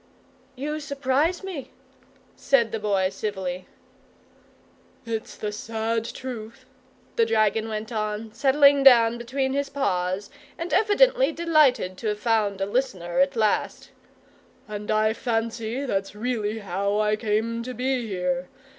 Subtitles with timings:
[0.55, 1.69] "You surprise me,"
[2.35, 3.67] said the Boy, civilly.
[5.05, 6.65] "It's the sad truth,"
[7.17, 12.61] the dragon went on, settling down between his paws and evidently delighted to have found
[12.61, 13.91] a listener at last:
[14.67, 18.49] "and I fancy that's really how I came to be here.